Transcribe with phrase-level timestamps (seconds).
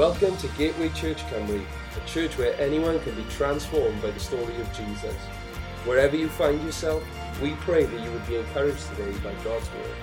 [0.00, 4.56] Welcome to Gateway Church Cymru, a church where anyone can be transformed by the story
[4.56, 5.14] of Jesus.
[5.84, 7.04] Wherever you find yourself,
[7.42, 9.94] we pray that you would be encouraged today by God's word.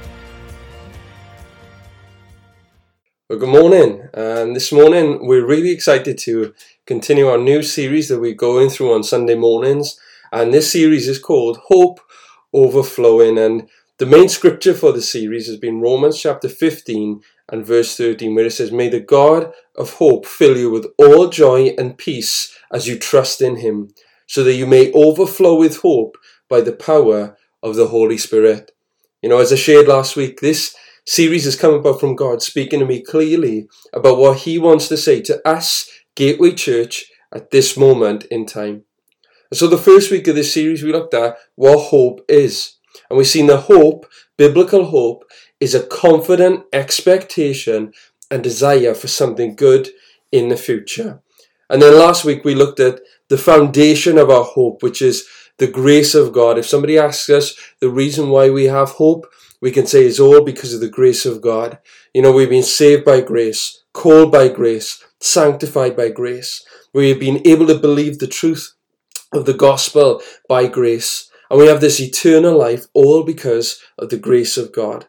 [3.27, 6.53] Well, good morning, and this morning we're really excited to
[6.85, 9.99] continue our new series that we're going through on Sunday mornings,
[10.31, 12.01] and this series is called Hope
[12.53, 13.39] Overflowing.
[13.39, 13.67] And
[13.97, 18.45] the main scripture for the series has been Romans chapter 15 and verse 13, where
[18.45, 22.87] it says, May the God of hope fill you with all joy and peace as
[22.87, 23.89] you trust in him,
[24.27, 26.17] so that you may overflow with hope
[26.49, 28.71] by the power of the Holy Spirit.
[29.21, 32.79] You know, as I shared last week, this series has come about from God speaking
[32.79, 37.77] to me clearly about what he wants to say to us, Gateway Church, at this
[37.77, 38.83] moment in time.
[39.53, 42.77] So the first week of this series, we looked at what hope is.
[43.09, 44.05] And we've seen the hope,
[44.37, 45.23] biblical hope,
[45.59, 47.93] is a confident expectation
[48.29, 49.89] and desire for something good
[50.31, 51.21] in the future.
[51.69, 55.67] And then last week we looked at the foundation of our hope, which is the
[55.67, 56.57] grace of God.
[56.57, 59.25] If somebody asks us the reason why we have hope,
[59.61, 61.79] we can say it's all because of the grace of God.
[62.13, 66.63] You know, we've been saved by grace, called by grace, sanctified by grace.
[66.93, 68.73] We have been able to believe the truth
[69.33, 71.29] of the gospel by grace.
[71.49, 75.07] And we have this eternal life all because of the grace of God.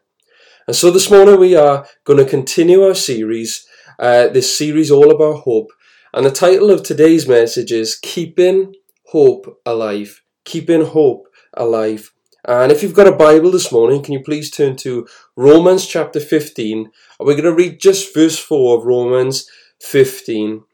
[0.69, 3.67] And so this morning we are going to continue our series,
[3.99, 5.71] uh, this series all about hope.
[6.13, 8.75] And the title of today's message is Keeping
[9.07, 10.23] Hope Alive.
[10.45, 12.13] Keeping Hope Alive.
[12.47, 16.21] And if you've got a Bible this morning, can you please turn to Romans chapter
[16.21, 16.79] 15?
[16.79, 19.49] And we're going to read just verse 4 of Romans
[19.81, 20.65] 15.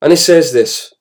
[0.00, 0.94] And it says this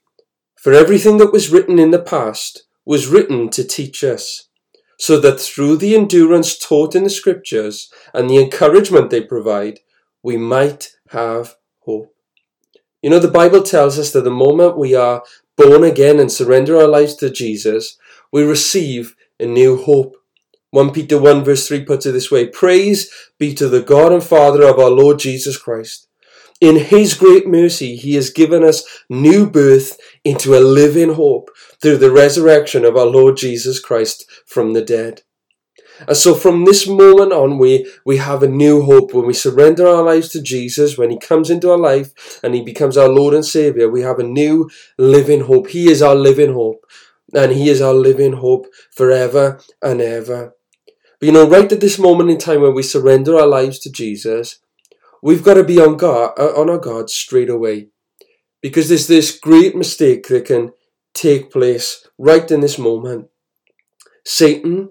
[0.56, 4.47] For everything that was written in the past was written to teach us
[4.98, 9.80] so that through the endurance taught in the scriptures and the encouragement they provide,
[10.24, 12.14] we might have hope.
[13.02, 15.24] You know, the Bible tells us that the moment we are
[15.56, 17.98] born again and surrender our lives to Jesus,
[18.32, 20.16] we receive a new hope.
[20.72, 23.10] 1 Peter 1 verse 3 puts it this way Praise
[23.40, 26.07] be to the God and Father of our Lord Jesus Christ.
[26.60, 31.52] In His great mercy, He has given us new birth into a living hope
[31.82, 35.22] through the resurrection of our Lord Jesus Christ from the dead.
[36.08, 39.14] And so from this moment on, we, we have a new hope.
[39.14, 42.62] When we surrender our lives to Jesus, when He comes into our life and He
[42.62, 45.70] becomes our Lord and Savior, we have a new living hope.
[45.70, 46.86] He is our living hope.
[47.34, 50.54] And He is our living hope forever and ever.
[51.20, 53.92] But you know, right at this moment in time when we surrender our lives to
[53.92, 54.60] Jesus,
[55.22, 57.88] we've got to be on guard, uh, on our guard straight away.
[58.62, 60.74] Because there's this great mistake that can
[61.14, 63.30] take place right in this moment.
[64.26, 64.90] Satan,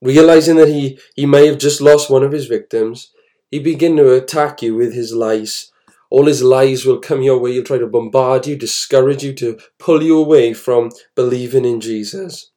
[0.00, 3.10] realizing that he, he may have just lost one of his victims,
[3.50, 5.72] he begin to attack you with his lies.
[6.10, 7.52] All his lies will come your way.
[7.52, 12.50] He'll try to bombard you, discourage you, to pull you away from believing in Jesus.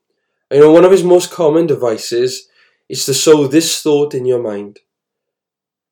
[0.52, 2.48] You know, one of his most common devices
[2.88, 4.80] is to sow this thought in your mind.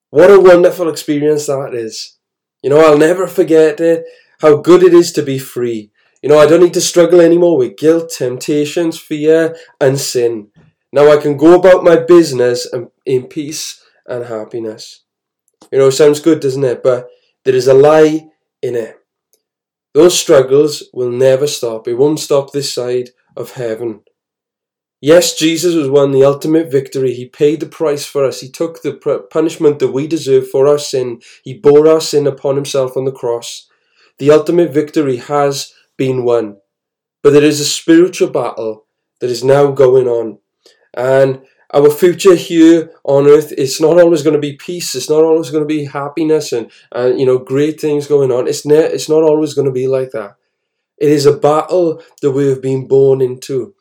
[0.10, 2.18] What a wonderful experience that is.
[2.64, 4.06] You know, I'll never forget it,
[4.42, 5.92] how good it is to be free.
[6.22, 10.50] You know, I don't need to struggle anymore with guilt, temptations, fear, and sin.
[10.92, 12.68] Now I can go about my business
[13.06, 15.04] in peace and happiness.
[15.72, 16.82] You know, sounds good, doesn't it?
[16.82, 17.10] But
[17.44, 18.28] there is a lie
[18.62, 18.96] in it.
[19.94, 21.88] Those struggles will never stop.
[21.88, 24.02] It won't stop this side of heaven.
[25.00, 27.14] Yes, Jesus has won the ultimate victory.
[27.14, 28.42] He paid the price for us.
[28.42, 28.94] He took the
[29.30, 31.22] punishment that we deserve for our sin.
[31.44, 33.70] He bore our sin upon himself on the cross.
[34.18, 36.58] The ultimate victory has been won.
[37.22, 38.86] But there is a spiritual battle
[39.20, 40.40] that is now going on.
[40.96, 41.44] And
[41.74, 44.96] our future here on earth, it's not always going to be peace.
[44.96, 48.48] It's not always going to be happiness and, and you know, great things going on.
[48.48, 50.38] It's, ne- it's not always going to be like that.
[50.98, 53.76] It is a battle that we have been born into.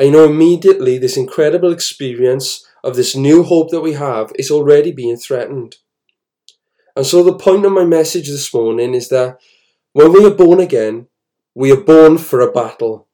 [0.00, 4.92] You know, immediately this incredible experience of this new hope that we have is already
[4.92, 5.76] being threatened.
[6.96, 9.38] And so the point of my message this morning is that
[9.92, 11.08] when we are born again,
[11.54, 13.08] we are born for a battle,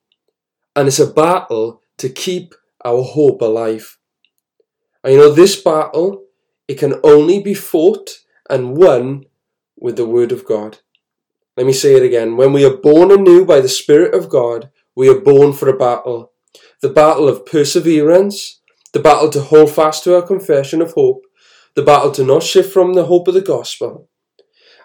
[0.77, 2.55] and it's a battle to keep
[2.85, 3.99] our hope alive.
[5.03, 6.25] And you know, this battle,
[6.69, 8.19] it can only be fought
[8.49, 9.25] and won
[9.77, 10.79] with the Word of God.
[11.57, 12.37] Let me say it again.
[12.37, 15.77] When we are born anew by the Spirit of God, we are born for a
[15.77, 16.33] battle.
[16.83, 18.61] The battle of perseverance,
[18.93, 21.25] the battle to hold fast to our confession of hope,
[21.75, 24.09] the battle to not shift from the hope of the gospel.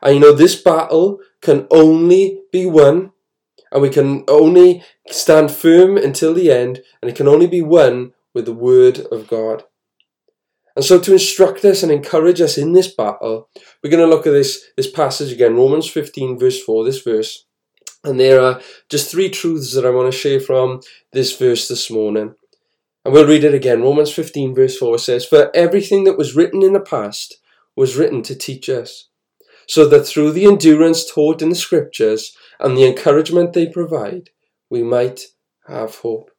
[0.02, 3.12] And you know, this battle can only be won
[3.72, 8.14] and we can only stand firm until the end, and it can only be won
[8.34, 9.64] with the Word of God.
[10.76, 13.50] And so to instruct us and encourage us in this battle,
[13.82, 17.46] we're going to look at this, this passage again, Romans 15 verse 4, this verse.
[18.04, 20.82] And there are just three truths that I want to share from
[21.14, 22.36] this verse this morning.
[23.04, 23.82] And we'll read it again.
[23.82, 27.38] Romans 15 verse 4 says, For everything that was written in the past
[27.76, 29.08] was written to teach us,
[29.68, 34.30] so that through the endurance taught in the scriptures and the encouragement they provide,
[34.70, 35.28] we might
[35.68, 36.32] have hope.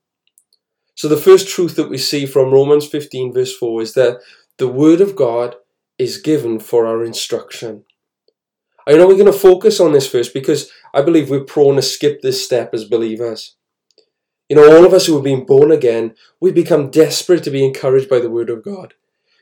[0.94, 4.20] So the first truth that we see from Romans 15 verse 4 is that
[4.58, 5.56] the word of God
[5.98, 7.84] is given for our instruction.
[8.86, 11.82] I know we're going to focus on this first because I believe we're prone to
[11.82, 13.56] skip this step as believers.
[14.48, 17.64] You know, all of us who have been born again, we become desperate to be
[17.64, 18.94] encouraged by the Word of God.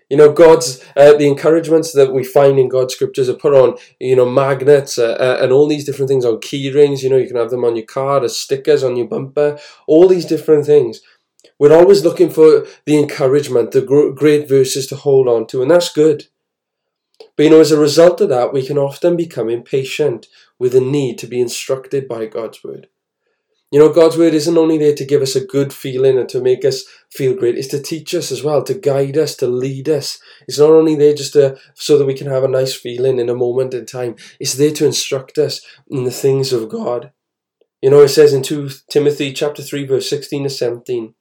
[0.08, 3.76] You know, God's uh, the encouragements that we find in God's scriptures are put on,
[4.00, 7.02] you know, magnets uh, uh, and all these different things on key rings.
[7.02, 10.08] You know, you can have them on your car as stickers on your bumper, all
[10.08, 11.00] these different things.
[11.60, 13.82] We're always looking for the encouragement, the
[14.16, 16.26] great verses to hold on to, and that's good.
[17.36, 20.26] But you know, as a result of that, we can often become impatient
[20.58, 22.88] with the need to be instructed by God's word.
[23.70, 26.40] You know, God's word isn't only there to give us a good feeling and to
[26.40, 29.88] make us feel great, it's to teach us as well, to guide us, to lead
[29.88, 30.18] us.
[30.48, 33.28] It's not only there just to, so that we can have a nice feeling in
[33.28, 37.12] a moment in time, it's there to instruct us in the things of God.
[37.80, 41.14] You know, it says in 2 Timothy chapter 3, verse 16 to 17,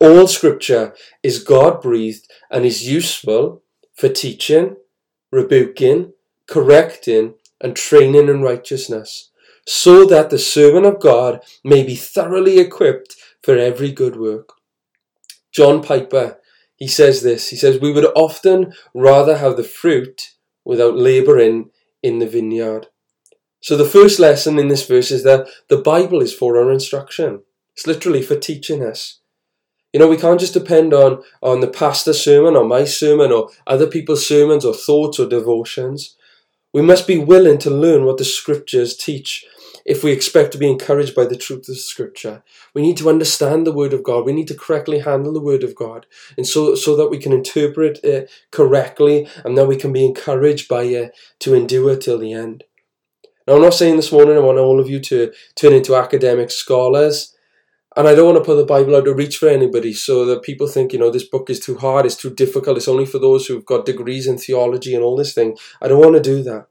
[0.00, 3.62] all scripture is God breathed and is useful
[3.94, 4.74] for teaching,
[5.32, 6.12] rebuking,
[6.46, 9.30] correcting, and training in righteousness,
[9.66, 14.50] so that the servant of God may be thoroughly equipped for every good work.
[15.50, 16.38] John Piper,
[16.76, 20.34] he says this, he says, We would often rather have the fruit
[20.64, 21.70] without labouring
[22.02, 22.88] in the vineyard.
[23.60, 27.42] So the first lesson in this verse is that the Bible is for our instruction.
[27.74, 29.20] It's literally for teaching us.
[29.92, 33.50] You know, we can't just depend on, on the pastor's sermon or my sermon or
[33.66, 36.16] other people's sermons or thoughts or devotions.
[36.72, 39.44] We must be willing to learn what the scriptures teach
[39.84, 42.42] if we expect to be encouraged by the truth of Scripture.
[42.74, 44.24] We need to understand the Word of God.
[44.24, 46.06] We need to correctly handle the Word of God,
[46.36, 50.68] and so so that we can interpret it correctly, and that we can be encouraged
[50.68, 52.64] by it to endure till the end.
[53.46, 56.50] Now, I'm not saying this morning I want all of you to turn into academic
[56.50, 57.36] scholars.
[57.94, 60.42] And I don't want to put the Bible out of reach for anybody so that
[60.42, 63.18] people think, you know, this book is too hard, it's too difficult, it's only for
[63.18, 65.58] those who've got degrees in theology and all this thing.
[65.80, 66.68] I don't want to do that.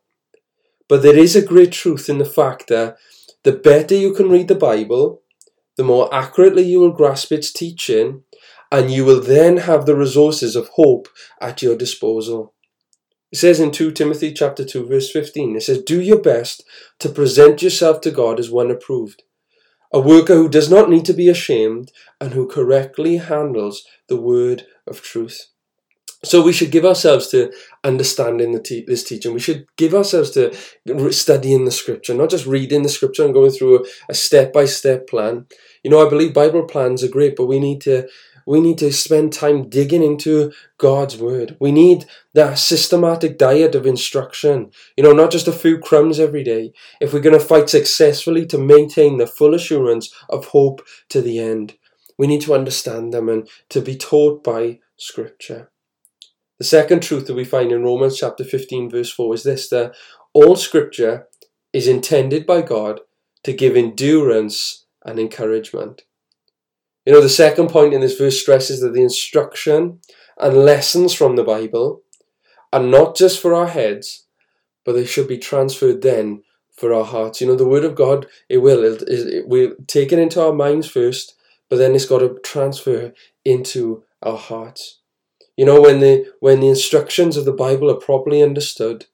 [0.87, 2.97] But there is a great truth in the fact that
[3.43, 5.21] the better you can read the Bible,
[5.77, 8.23] the more accurately you will grasp its teaching,
[8.71, 11.07] and you will then have the resources of hope
[11.39, 12.53] at your disposal.
[13.31, 16.63] It says in 2 Timothy chapter 2 verse 15, it says, Do your best
[16.99, 19.23] to present yourself to God as one approved
[19.93, 24.65] a worker who does not need to be ashamed and who correctly handles the word
[24.87, 25.47] of truth.
[26.23, 27.51] So we should give ourselves to
[27.83, 29.33] understanding te- this teaching.
[29.33, 30.53] We should give ourselves to
[31.11, 35.07] studying the scripture, not just reading the scripture and going through a step by step
[35.07, 35.47] plan.
[35.83, 38.07] You know, I believe Bible plans are great, but we need to
[38.45, 41.57] we need to spend time digging into God's word.
[41.59, 44.71] We need that systematic diet of instruction.
[44.97, 46.73] You know, not just a few crumbs every day.
[46.99, 51.39] If we're going to fight successfully to maintain the full assurance of hope to the
[51.39, 51.75] end,
[52.17, 55.71] we need to understand them and to be taught by Scripture.
[56.59, 59.95] The second truth that we find in Romans chapter 15, verse 4 is this that
[60.33, 61.27] all Scripture
[61.73, 62.99] is intended by God
[63.43, 66.03] to give endurance and encouragement.
[67.05, 69.99] You know, the second point in this verse stresses that the instruction
[70.39, 72.03] and lessons from the Bible
[72.71, 74.27] are not just for our heads,
[74.85, 76.43] but they should be transferred then
[76.75, 77.41] for our hearts.
[77.41, 78.83] You know, the Word of God, it will.
[78.83, 81.35] It, it, we'll take it into our minds first,
[81.69, 84.99] but then it's got to transfer into our hearts.
[85.57, 89.07] You know, when the when the instructions of the Bible are properly understood,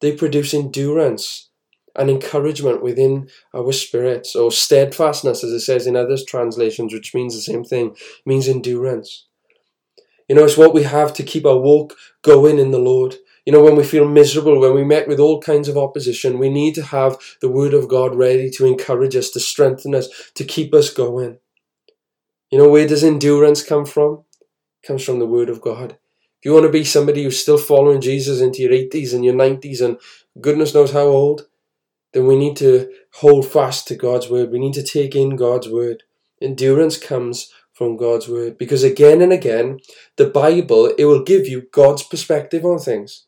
[0.00, 1.50] they produce endurance
[1.96, 7.34] and encouragement within our spirits, or steadfastness, as it says in other translations, which means
[7.34, 9.26] the same thing, means endurance.
[10.28, 13.16] You know, it's what we have to keep our walk going in the Lord.
[13.44, 16.48] You know, when we feel miserable, when we met with all kinds of opposition, we
[16.48, 20.44] need to have the Word of God ready to encourage us, to strengthen us, to
[20.44, 21.38] keep us going.
[22.50, 24.24] You know, where does endurance come from?
[24.82, 25.98] It comes from the Word of God.
[26.38, 29.34] If you want to be somebody who's still following Jesus into your 80s and your
[29.34, 29.98] 90s and
[30.40, 31.46] goodness knows how old,
[32.12, 34.50] then we need to hold fast to God's word.
[34.50, 36.04] We need to take in God's word.
[36.40, 39.80] Endurance comes from God's word because again and again,
[40.16, 43.26] the Bible, it will give you God's perspective on things.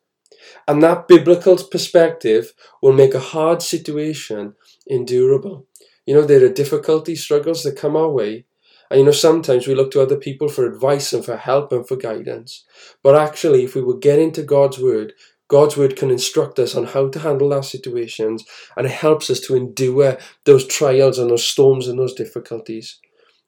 [0.68, 4.54] And that biblical perspective will make a hard situation
[4.88, 5.66] endurable.
[6.06, 8.46] You know, there are difficulties, struggles that come our way,
[8.90, 11.86] And you know, sometimes we look to other people for advice and for help and
[11.86, 12.64] for guidance.
[13.02, 15.14] But actually, if we would get into God's Word,
[15.48, 18.44] God's Word can instruct us on how to handle our situations
[18.76, 22.98] and it helps us to endure those trials and those storms and those difficulties.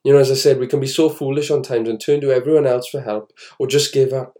[0.03, 2.31] You know, as I said, we can be so foolish on times and turn to
[2.31, 4.35] everyone else for help or just give up.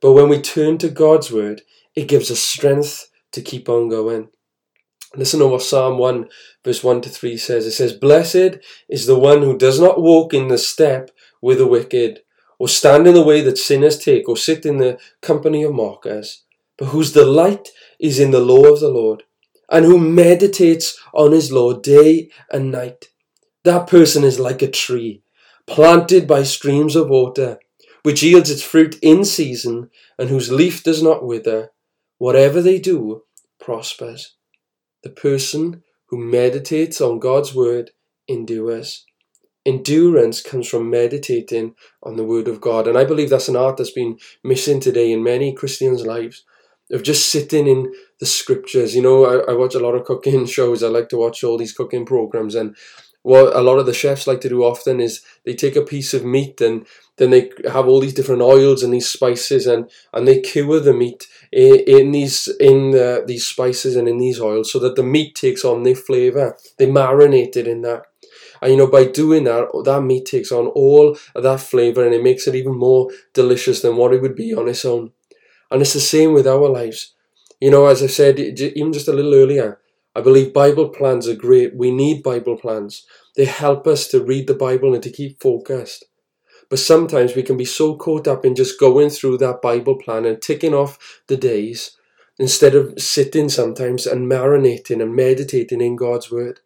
[0.00, 1.62] But when we turn to God's Word,
[1.94, 4.28] it gives us strength to keep on going.
[5.16, 6.28] Listen to what Psalm 1
[6.64, 7.66] verse 1 to 3 says.
[7.66, 8.58] It says, Blessed
[8.88, 11.10] is the one who does not walk in the step
[11.42, 12.20] with the wicked,
[12.58, 16.44] or stand in the way that sinners take, or sit in the company of mockers,
[16.80, 17.68] but whose delight
[18.00, 19.24] is in the law of the Lord,
[19.68, 23.10] and who meditates on his law day and night.
[23.64, 25.22] That person is like a tree,
[25.66, 27.58] planted by streams of water,
[28.02, 31.70] which yields its fruit in season, and whose leaf does not wither.
[32.16, 33.24] Whatever they do
[33.60, 34.36] prospers.
[35.02, 37.90] The person who meditates on God's word
[38.26, 39.04] endures.
[39.66, 42.88] Endurance comes from meditating on the word of God.
[42.88, 46.44] And I believe that's an art that's been missing today in many Christians' lives
[46.90, 48.94] of just sitting in the scriptures.
[48.94, 50.82] You know, I, I watch a lot of cooking shows.
[50.82, 52.54] I like to watch all these cooking programs.
[52.54, 52.76] And
[53.22, 56.14] what a lot of the chefs like to do often is they take a piece
[56.14, 56.86] of meat and
[57.18, 60.94] then they have all these different oils and these spices and, and they cure the
[60.94, 65.02] meat in, in these in the, these spices and in these oils so that the
[65.02, 66.56] meat takes on the flavour.
[66.78, 68.04] They marinate it in that.
[68.62, 72.22] And you know, by doing that, that meat takes on all that flavour and it
[72.22, 75.12] makes it even more delicious than what it would be on its own.
[75.70, 77.14] And it's the same with our lives.
[77.60, 79.78] You know, as I said, even just a little earlier,
[80.16, 81.76] I believe Bible plans are great.
[81.76, 83.06] We need Bible plans.
[83.36, 86.04] They help us to read the Bible and to keep focused.
[86.68, 90.24] But sometimes we can be so caught up in just going through that Bible plan
[90.24, 91.96] and ticking off the days
[92.38, 96.60] instead of sitting sometimes and marinating and meditating in God's Word.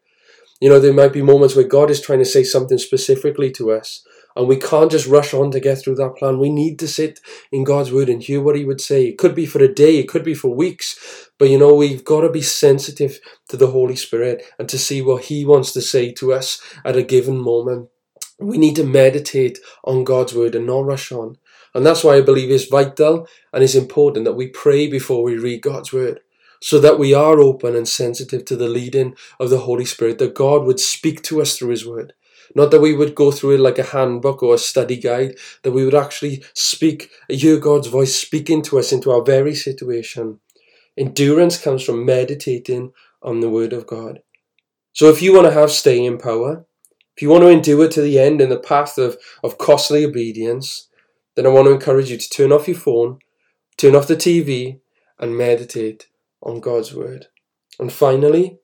[0.61, 3.73] You know, there might be moments where God is trying to say something specifically to
[3.73, 4.07] us,
[4.37, 6.39] and we can't just rush on to get through that plan.
[6.39, 7.21] We need to sit
[7.53, 9.07] in God's Word and hear what He would say.
[9.07, 12.05] It could be for a day, it could be for weeks, but you know, we've
[12.05, 15.81] got to be sensitive to the Holy Spirit and to see what He wants to
[15.81, 17.89] say to us at a given moment.
[18.39, 21.37] We need to meditate on God's word and not rush on.
[21.75, 25.37] And that's why I believe it's vital and it's important that we pray before we
[25.37, 26.21] read God's word
[26.65, 30.35] so that we are open and sensitive to the leading of the Holy Spirit, that
[30.35, 32.15] God would speak to us through His Word.
[32.55, 35.73] Not that we would go through it like a handbook or a study guide, that
[35.73, 40.41] we would actually speak, hear God's voice speaking to us into our very situation.
[40.97, 44.21] Endurance comes from meditating on the Word of God.
[44.93, 46.67] So if you want to have staying power,
[47.17, 50.89] if you want to endure to the end in the path of, of costly obedience,
[51.35, 53.19] then I want to encourage you to turn off your phone,
[53.77, 54.81] turn off the TV,
[55.19, 56.09] and meditate
[56.43, 57.27] on God's word.
[57.79, 58.59] And finally,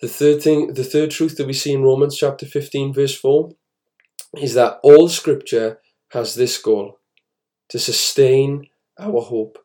[0.00, 3.50] the third thing, the third truth that we see in Romans chapter 15, verse 4,
[4.38, 5.78] is that all scripture
[6.10, 6.98] has this goal
[7.68, 9.58] to sustain our hope.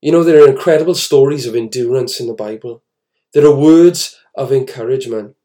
[0.00, 2.82] You know, there are incredible stories of endurance in the Bible.
[3.34, 5.36] There are words of encouragement.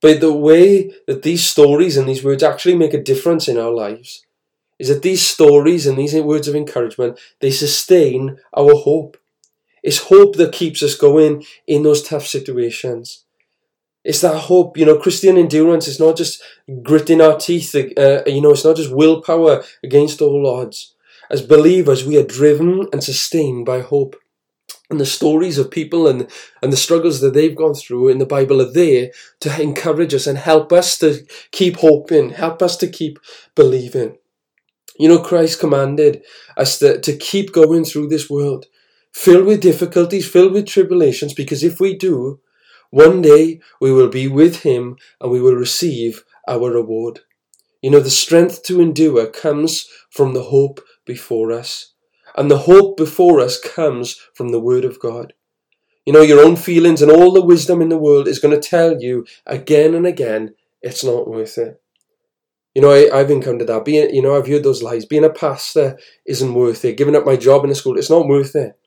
[0.00, 3.72] But the way that these stories and these words actually make a difference in our
[3.72, 4.24] lives
[4.78, 9.16] is that these stories and these words of encouragement, they sustain our hope.
[9.86, 13.24] It's hope that keeps us going in those tough situations.
[14.02, 16.42] It's that hope, you know, Christian endurance is not just
[16.82, 20.94] gritting our teeth, uh, you know, it's not just willpower against all odds.
[21.30, 24.16] As believers, we are driven and sustained by hope
[24.90, 26.28] and the stories of people and,
[26.62, 30.26] and the struggles that they've gone through in the Bible are there to encourage us
[30.26, 33.18] and help us to keep hoping, help us to keep
[33.54, 34.16] believing.
[34.98, 36.24] You know, Christ commanded
[36.56, 38.66] us to, to keep going through this world,
[39.16, 42.38] filled with difficulties, filled with tribulations, because if we do,
[42.90, 47.20] one day we will be with Him and we will receive our reward.
[47.80, 51.94] You know, the strength to endure comes from the hope before us.
[52.36, 55.32] And the hope before us comes from the Word of God.
[56.04, 58.68] You know, your own feelings and all the wisdom in the world is going to
[58.68, 61.80] tell you again and again it's not worth it.
[62.74, 63.86] You know, I, have encountered that.
[63.86, 65.06] Being, you know, I've heard those lies.
[65.06, 66.98] Being a pastor isn't worth it.
[66.98, 68.78] Giving up my job in a school, it's not worth it.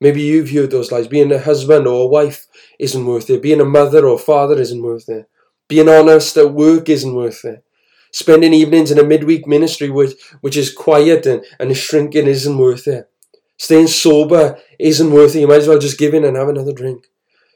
[0.00, 1.08] Maybe you've heard those lies.
[1.08, 2.46] Being a husband or a wife
[2.78, 3.42] isn't worth it.
[3.42, 5.28] Being a mother or father isn't worth it.
[5.68, 7.64] Being honest at work isn't worth it.
[8.12, 12.86] Spending evenings in a midweek ministry which, which is quiet and, and shrinking isn't worth
[12.86, 13.10] it.
[13.58, 15.40] Staying sober isn't worth it.
[15.40, 17.08] You might as well just give in and have another drink.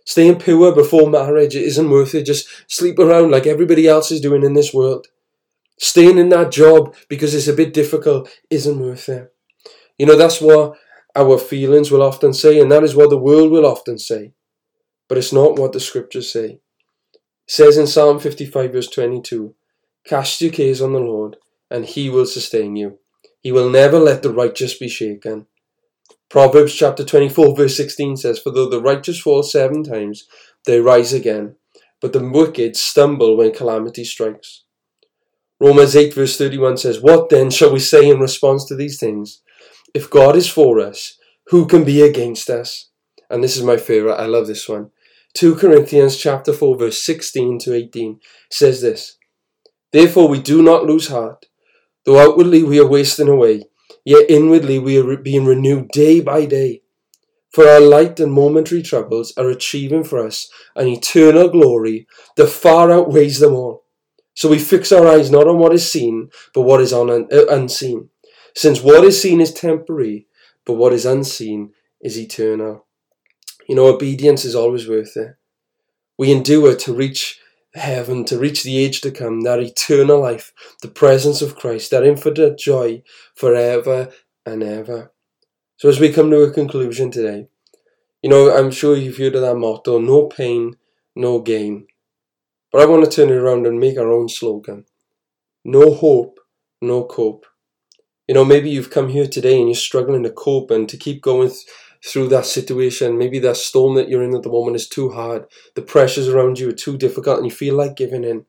[0.04, 2.26] Staying pure before marriage isn't worth it.
[2.26, 5.06] Just sleep around like everybody else is doing in this world.
[5.78, 9.32] Staying in that job because it's a bit difficult isn't worth it.
[9.96, 10.76] You know, that's what
[11.14, 14.32] our feelings will often say, and that is what the world will often say.
[15.08, 16.60] But it's not what the scriptures say.
[17.14, 19.54] It says in Psalm 55, verse 22,
[20.06, 21.36] Cast your cares on the Lord,
[21.70, 22.98] and he will sustain you.
[23.40, 25.46] He will never let the righteous be shaken.
[26.30, 30.26] Proverbs chapter 24, verse 16 says, For though the righteous fall seven times,
[30.64, 31.56] they rise again,
[32.00, 34.64] but the wicked stumble when calamity strikes.
[35.60, 39.42] Romans 8, verse 31 says, What then shall we say in response to these things?
[39.94, 41.18] If God is for us,
[41.48, 42.90] who can be against us?
[43.28, 44.14] And this is my favorite.
[44.14, 44.90] I love this one.
[45.34, 48.20] 2 Corinthians chapter 4 verse 16 to 18
[48.50, 49.16] says this.
[49.92, 51.46] Therefore we do not lose heart.
[52.04, 53.64] Though outwardly we are wasting away,
[54.04, 56.82] yet inwardly we are being renewed day by day.
[57.52, 62.06] For our light and momentary troubles are achieving for us an eternal glory
[62.36, 63.84] that far outweighs them all.
[64.34, 67.28] So we fix our eyes not on what is seen, but what is on un-
[67.30, 68.08] uh, unseen.
[68.54, 70.26] Since what is seen is temporary,
[70.64, 72.86] but what is unseen is eternal.
[73.68, 75.36] You know, obedience is always worth it.
[76.18, 77.40] We endure to reach
[77.74, 82.04] heaven, to reach the age to come, that eternal life, the presence of Christ, that
[82.04, 83.02] infinite joy
[83.34, 84.10] forever
[84.44, 85.12] and ever.
[85.78, 87.48] So, as we come to a conclusion today,
[88.22, 90.76] you know, I'm sure you've heard of that motto no pain,
[91.16, 91.86] no gain.
[92.70, 94.84] But I want to turn it around and make our own slogan
[95.64, 96.40] no hope,
[96.80, 97.46] no cope.
[98.32, 101.20] You know, maybe you've come here today and you're struggling to cope and to keep
[101.20, 101.50] going
[102.02, 103.18] through that situation.
[103.18, 105.44] Maybe that storm that you're in at the moment is too hard.
[105.74, 108.46] The pressures around you are too difficult and you feel like giving in.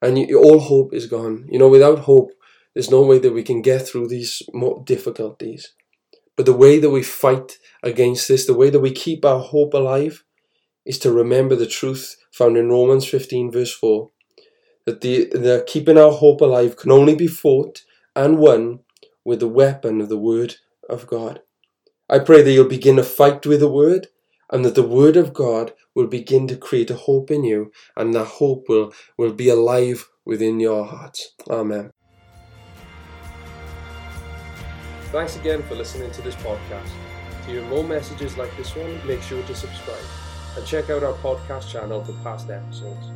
[0.00, 1.48] And you, all hope is gone.
[1.50, 2.30] You know, without hope,
[2.74, 4.40] there's no way that we can get through these
[4.84, 5.72] difficulties.
[6.36, 9.74] But the way that we fight against this, the way that we keep our hope
[9.74, 10.22] alive,
[10.84, 14.10] is to remember the truth found in Romans 15, verse 4
[14.84, 17.82] that the, the keeping our hope alive can only be fought
[18.16, 18.80] and won
[19.24, 20.56] with the weapon of the Word
[20.88, 21.42] of God.
[22.08, 24.08] I pray that you'll begin to fight with the Word
[24.50, 28.14] and that the Word of God will begin to create a hope in you and
[28.14, 31.18] that hope will, will be alive within your heart.
[31.50, 31.90] Amen.
[35.12, 36.90] Thanks again for listening to this podcast.
[37.44, 40.04] To hear more messages like this one, make sure to subscribe
[40.56, 43.10] and check out our podcast channel for past episodes.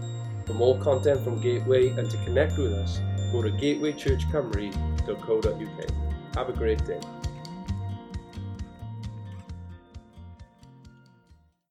[0.46, 3.00] For more content from Gateway and to connect with us,
[3.32, 3.50] go to
[6.36, 7.00] Have a great day.